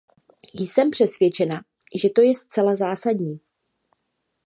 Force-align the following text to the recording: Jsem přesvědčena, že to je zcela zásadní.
Jsem 0.53 0.91
přesvědčena, 0.91 1.61
že 1.95 2.09
to 2.09 2.21
je 2.21 2.33
zcela 2.35 2.75
zásadní. 2.75 3.39